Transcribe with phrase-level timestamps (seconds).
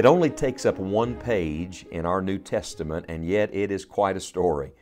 [0.00, 4.16] It only takes up one page in our New Testament, and yet it is quite
[4.16, 4.72] a story.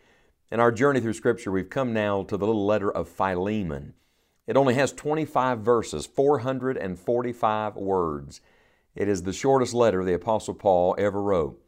[0.52, 3.95] In our journey through Scripture, we've come now to the little letter of Philemon.
[4.46, 8.40] It only has 25 verses, 445 words.
[8.95, 11.60] It is the shortest letter the Apostle Paul ever wrote.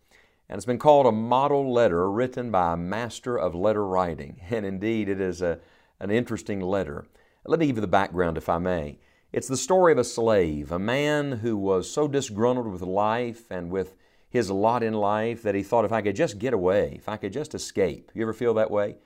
[0.49, 4.41] And it's been called a model letter written by a master of letter writing.
[4.53, 5.59] And indeed, it is a,
[5.99, 7.05] an interesting letter.
[7.45, 9.01] Let me give you the background, if I may.
[9.33, 13.71] It's the story of a slave, a man who was so disgruntled with life and
[13.71, 13.95] with
[14.29, 17.17] his lot in life that he thought, if I could just get away, if I
[17.17, 18.11] could just escape.
[18.13, 18.97] You ever feel that way?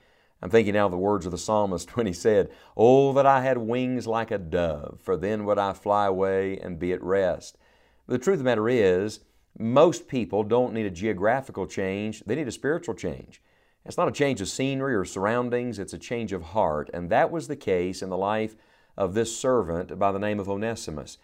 [0.41, 3.43] I'm thinking now of the words of the psalmist when he said, Oh, that I
[3.43, 7.59] had wings like a dove, for then would I fly away and be at rest.
[8.07, 9.21] The truth of the matter is,
[9.59, 13.43] most people don't need a geographical change, they need a spiritual change.
[13.85, 16.89] It's not a change of scenery or surroundings, it's a change of heart.
[16.95, 18.57] And that was the case in the life
[18.97, 21.19] of this servant by the name of Onesimus.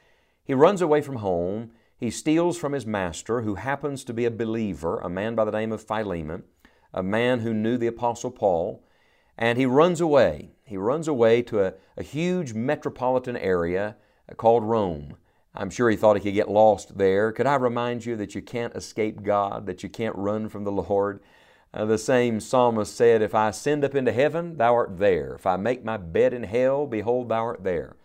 [0.44, 1.72] He runs away from home.
[1.96, 5.52] He steals from his master, who happens to be a believer, a man by the
[5.52, 6.44] name of Philemon,
[6.94, 8.82] a man who knew the Apostle Paul,
[9.36, 10.50] and he runs away.
[10.64, 13.96] He runs away to a, a huge metropolitan area
[14.36, 15.16] called Rome.
[15.54, 17.32] I'm sure he thought he could get lost there.
[17.32, 20.72] Could I remind you that you can't escape God, that you can't run from the
[20.72, 21.20] Lord?
[21.72, 25.34] Uh, the same psalmist said, If I ascend up into heaven, thou art there.
[25.34, 27.96] If I make my bed in hell, behold, thou art there.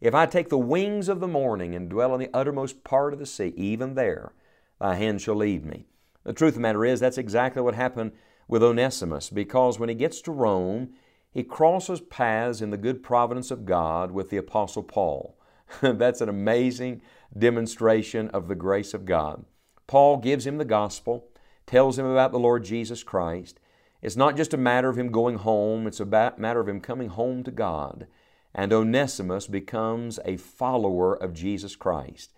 [0.00, 3.18] If I take the wings of the morning and dwell in the uttermost part of
[3.18, 4.32] the sea, even there
[4.80, 5.86] thy hand shall lead me.
[6.22, 8.12] The truth of the matter is, that's exactly what happened
[8.46, 10.90] with Onesimus, because when he gets to Rome,
[11.32, 15.36] he crosses paths in the good providence of God with the Apostle Paul.
[15.80, 17.02] that's an amazing
[17.36, 19.44] demonstration of the grace of God.
[19.86, 21.28] Paul gives him the gospel
[21.68, 23.60] tells him about the Lord Jesus Christ.
[24.02, 26.06] It's not just a matter of him going home, it's a
[26.36, 28.06] matter of him coming home to God.
[28.54, 32.32] And Onesimus becomes a follower of Jesus Christ.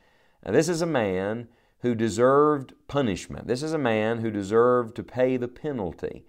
[0.45, 1.49] Now, this is a man
[1.81, 3.47] who deserved punishment.
[3.47, 6.25] This is a man who deserved to pay the penalty.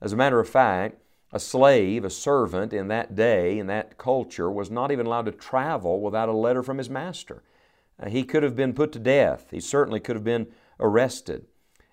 [0.00, 1.00] As a matter of fact,
[1.32, 5.32] a slave, a servant in that day, in that culture, was not even allowed to
[5.32, 7.42] travel without a letter from his master.
[8.06, 9.48] He could have been put to death.
[9.50, 10.46] He certainly could have been
[10.78, 11.46] arrested.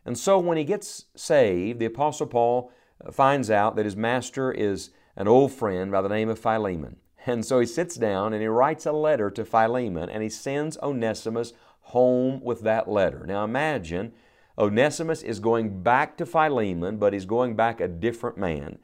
[0.05, 2.71] And so when he gets saved, the Apostle Paul
[3.05, 6.97] uh, finds out that his master is an old friend by the name of Philemon.
[7.27, 10.75] And so he sits down and he writes a letter to Philemon and he sends
[10.79, 13.27] Onesimus home with that letter.
[13.27, 14.13] Now imagine
[14.57, 18.79] Onesimus is going back to Philemon, but he's going back a different man.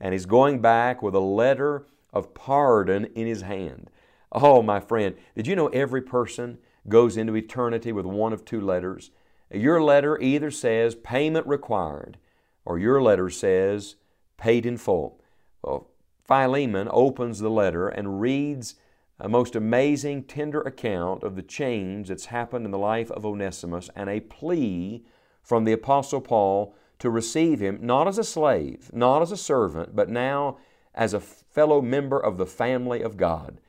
[0.00, 3.90] And he's going back with a letter of pardon in his hand.
[4.30, 6.58] Oh, my friend, did you know every person
[6.88, 9.10] goes into eternity with one of two letters?
[9.52, 12.18] Your letter either says payment required
[12.64, 13.96] or your letter says
[14.36, 15.20] paid in full.
[15.62, 15.90] Well,
[16.24, 18.76] Philemon opens the letter and reads
[19.18, 23.88] a most amazing, tender account of the change that's happened in the life of Onesimus
[23.94, 25.04] and a plea
[25.42, 29.94] from the Apostle Paul to receive him not as a slave, not as a servant,
[29.94, 30.58] but now
[30.94, 33.60] as a fellow member of the family of God.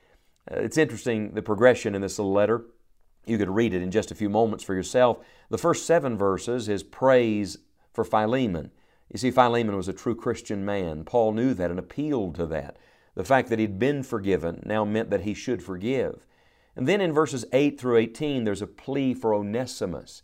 [0.49, 2.66] Uh, it's interesting the progression in this little letter.
[3.25, 5.19] You could read it in just a few moments for yourself.
[5.50, 7.57] The first seven verses is praise
[7.94, 8.72] for Philemon.
[9.11, 11.03] You see, Philemon was a true Christian man.
[11.03, 12.78] Paul knew that and appealed to that.
[13.16, 16.25] The fact that he'd been forgiven now meant that he should forgive.
[16.75, 20.23] And then in verses 8 through 18, there's a plea for Onesimus.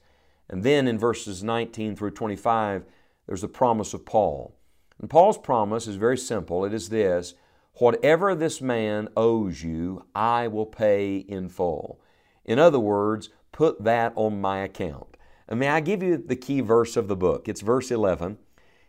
[0.49, 2.85] And then in verses 19 through 25,
[3.27, 4.55] there's the promise of Paul.
[4.99, 7.35] And Paul's promise is very simple it is this
[7.75, 12.01] Whatever this man owes you, I will pay in full.
[12.45, 15.17] In other words, put that on my account.
[15.47, 17.47] And may I give you the key verse of the book?
[17.47, 18.37] It's verse 11.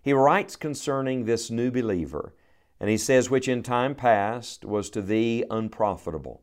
[0.03, 2.35] He writes concerning this new believer,
[2.79, 6.43] and he says, Which in time past was to thee unprofitable,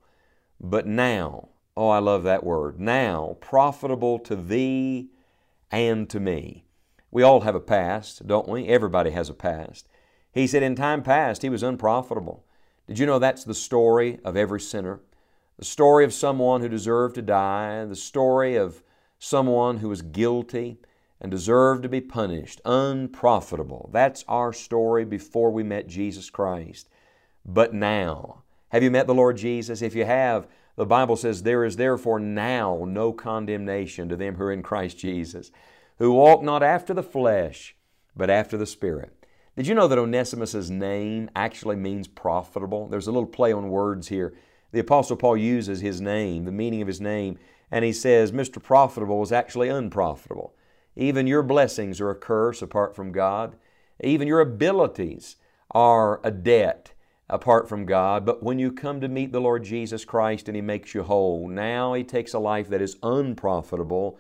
[0.60, 5.10] but now, oh, I love that word, now profitable to thee
[5.72, 6.66] and to me.
[7.12, 8.68] We all have a past, don't we?
[8.68, 9.88] Everybody has a past.
[10.32, 12.46] He said, In time past, he was unprofitable.
[12.88, 15.02] Did you know that's the story of every sinner?
[15.58, 18.84] The story of someone who deserved to die, the story of
[19.20, 20.78] someone who was guilty
[21.20, 23.90] and deserved to be punished, unprofitable.
[23.92, 26.90] That's our story before we met Jesus Christ.
[27.50, 28.44] but now.
[28.70, 29.82] Have you met the Lord Jesus?
[29.82, 34.44] If you have, the Bible says, There is therefore now no condemnation to them who
[34.44, 35.52] are in Christ Jesus,
[35.98, 37.76] who walk not after the flesh,
[38.16, 39.14] but after the Spirit.
[39.56, 42.88] Did you know that Onesimus' name actually means profitable?
[42.88, 44.34] There's a little play on words here.
[44.72, 47.38] The Apostle Paul uses his name, the meaning of his name,
[47.72, 48.62] and he says, Mr.
[48.62, 50.54] Profitable is actually unprofitable.
[50.96, 53.56] Even your blessings are a curse apart from God.
[54.04, 55.36] Even your abilities
[55.72, 56.92] are a debt
[57.30, 58.26] apart from God.
[58.26, 61.48] But when you come to meet the Lord Jesus Christ and He makes you whole,
[61.48, 64.18] now He takes a life that is unprofitable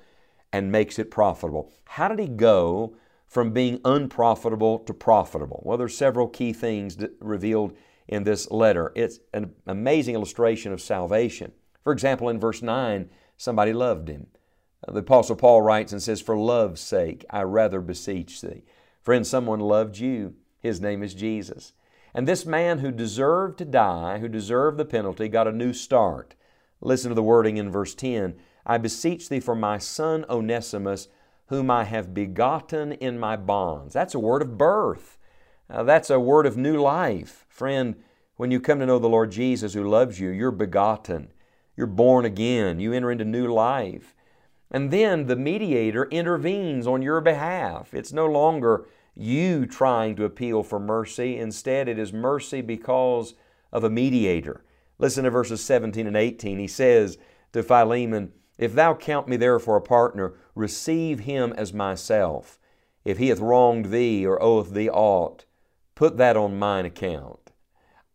[0.51, 1.71] and makes it profitable.
[1.85, 2.95] How did He go
[3.27, 5.61] from being unprofitable to profitable?
[5.63, 7.75] Well, there's several key things revealed
[8.07, 8.92] in this letter.
[8.95, 11.51] It's an amazing illustration of salvation.
[11.83, 14.27] For example, in verse 9, somebody loved him.
[14.88, 18.63] The Apostle Paul writes and says, For love's sake, I rather beseech thee.
[19.01, 20.36] Friend, someone loved you.
[20.59, 21.74] His name is Jesus.
[22.13, 26.36] And this man who deserved to die, who deserved the penalty, got a new start.
[26.81, 31.07] Listen to the wording in verse 10 I beseech thee for my son Onesimus,
[31.48, 33.94] whom I have begotten in my bonds.
[33.94, 35.16] That's a word of birth.
[35.69, 37.45] That's a word of new life.
[37.49, 37.95] Friend,
[38.35, 41.29] when you come to know the Lord Jesus who loves you, you're begotten.
[41.75, 42.79] You're born again.
[42.79, 44.15] You enter into new life.
[44.71, 47.93] And then the mediator intervenes on your behalf.
[47.93, 48.85] It's no longer
[49.15, 51.37] you trying to appeal for mercy.
[51.37, 53.33] Instead, it is mercy because
[53.71, 54.63] of a mediator.
[54.99, 56.59] Listen to verses 17 and 18.
[56.59, 57.17] He says
[57.53, 62.59] to Philemon, If thou count me therefore a partner, receive him as myself.
[63.05, 65.45] If he hath wronged thee or oweth thee aught,
[65.97, 67.51] put that on mine account.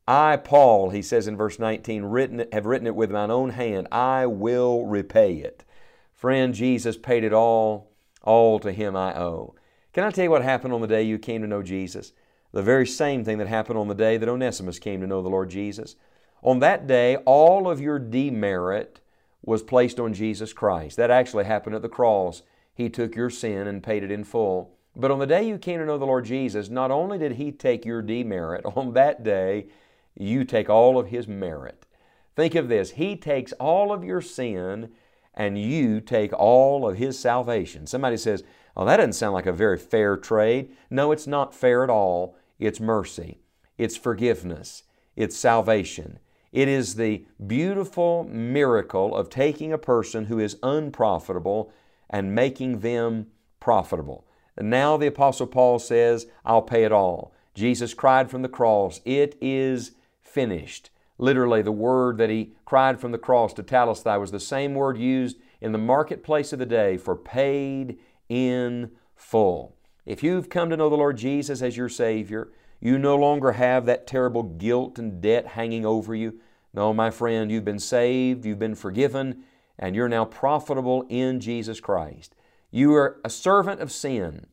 [0.06, 3.88] I, Paul, he says in verse 19, written have written it with mine own hand.
[3.90, 5.64] I will repay it.
[6.12, 7.90] Friend, Jesus paid it all.
[8.22, 9.56] All to him I owe.
[9.92, 12.12] Can I tell you what happened on the day you came to know Jesus?
[12.52, 15.28] The very same thing that happened on the day that Onesimus came to know the
[15.28, 15.96] Lord Jesus.
[16.40, 19.00] On that day, all of your demerit
[19.44, 20.96] was placed on Jesus Christ.
[20.98, 22.42] That actually happened at the cross.
[22.72, 24.76] He took your sin and paid it in full.
[24.94, 27.50] But on the day you came to know the Lord Jesus, not only did He
[27.52, 29.66] take your demerit, on that day,
[30.14, 31.86] you take all of His merit.
[32.36, 34.90] Think of this He takes all of your sin,
[35.34, 37.86] and you take all of His salvation.
[37.86, 38.44] Somebody says,
[38.76, 40.74] Oh, that doesn't sound like a very fair trade.
[40.88, 42.36] No, it's not fair at all.
[42.58, 43.40] It's mercy,
[43.76, 44.84] it's forgiveness,
[45.16, 46.18] it's salvation.
[46.52, 51.72] It is the beautiful miracle of taking a person who is unprofitable
[52.10, 53.28] and making them
[53.58, 54.26] profitable.
[54.56, 57.32] And now the Apostle Paul says, I'll pay it all.
[57.54, 60.90] Jesus cried from the cross, It is finished.
[61.18, 64.98] Literally, the word that he cried from the cross to tetelestai was the same word
[64.98, 69.76] used in the marketplace of the day for paid in full.
[70.04, 72.50] If you've come to know the Lord Jesus as your Savior,
[72.80, 76.40] you no longer have that terrible guilt and debt hanging over you.
[76.74, 79.44] No, my friend, you've been saved, you've been forgiven,
[79.78, 82.34] and you're now profitable in Jesus Christ.
[82.72, 84.46] You are a servant of sin.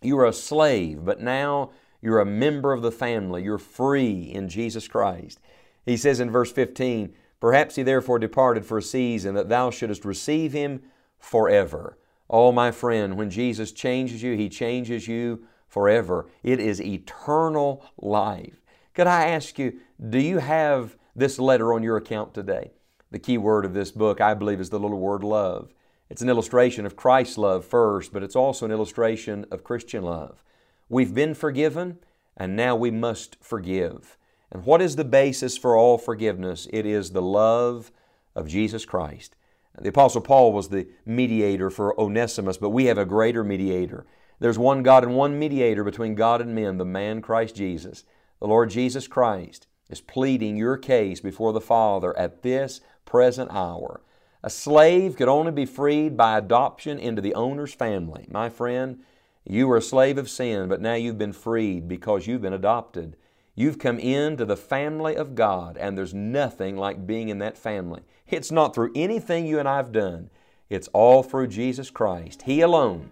[0.00, 3.42] You are a slave, but now you're a member of the family.
[3.42, 5.38] You're free in Jesus Christ.
[5.84, 10.06] He says in verse 15, Perhaps he therefore departed for a season that thou shouldest
[10.06, 10.82] receive him
[11.18, 11.98] forever.
[12.28, 16.26] Oh, my friend, when Jesus changes you, He changes you forever.
[16.42, 18.62] It is eternal life.
[18.94, 22.72] Could I ask you, do you have this letter on your account today?
[23.10, 25.72] The key word of this book, I believe, is the little word love.
[26.08, 30.42] It's an illustration of Christ's love first, but it's also an illustration of Christian love.
[30.88, 31.98] We've been forgiven,
[32.36, 34.16] and now we must forgive.
[34.52, 36.68] And what is the basis for all forgiveness?
[36.72, 37.90] It is the love
[38.36, 39.34] of Jesus Christ.
[39.78, 44.06] The Apostle Paul was the mediator for Onesimus, but we have a greater mediator.
[44.38, 48.04] There's one God and one mediator between God and men, the man Christ Jesus.
[48.40, 54.02] The Lord Jesus Christ is pleading your case before the Father at this present hour.
[54.42, 58.26] A slave could only be freed by adoption into the owner's family.
[58.30, 59.00] My friend,
[59.44, 63.16] you were a slave of sin, but now you've been freed because you've been adopted.
[63.54, 68.02] You've come into the family of God, and there's nothing like being in that family.
[68.28, 70.30] It's not through anything you and I have done,
[70.68, 72.42] it's all through Jesus Christ.
[72.42, 73.10] He alone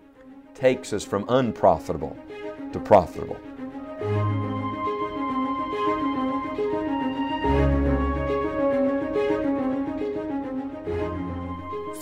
[0.54, 2.16] takes us from unprofitable
[2.73, 3.38] to profitable.